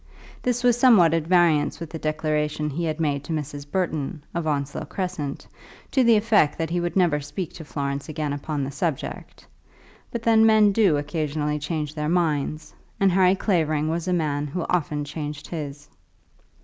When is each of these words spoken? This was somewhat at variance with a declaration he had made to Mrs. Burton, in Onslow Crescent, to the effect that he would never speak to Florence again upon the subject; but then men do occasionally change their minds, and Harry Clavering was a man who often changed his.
This 0.41 0.63
was 0.63 0.79
somewhat 0.79 1.13
at 1.13 1.27
variance 1.27 1.79
with 1.79 1.93
a 1.93 1.99
declaration 1.99 2.71
he 2.71 2.85
had 2.85 2.99
made 2.99 3.23
to 3.25 3.31
Mrs. 3.33 3.69
Burton, 3.69 4.23
in 4.33 4.47
Onslow 4.47 4.85
Crescent, 4.85 5.45
to 5.91 6.03
the 6.03 6.15
effect 6.15 6.57
that 6.57 6.71
he 6.71 6.79
would 6.79 6.95
never 6.95 7.19
speak 7.19 7.53
to 7.53 7.63
Florence 7.63 8.09
again 8.09 8.33
upon 8.33 8.63
the 8.63 8.71
subject; 8.71 9.45
but 10.09 10.23
then 10.23 10.43
men 10.43 10.71
do 10.71 10.97
occasionally 10.97 11.59
change 11.59 11.93
their 11.93 12.09
minds, 12.09 12.73
and 12.99 13.11
Harry 13.11 13.35
Clavering 13.35 13.89
was 13.89 14.07
a 14.07 14.11
man 14.13 14.47
who 14.47 14.65
often 14.71 15.05
changed 15.05 15.45
his. 15.45 15.87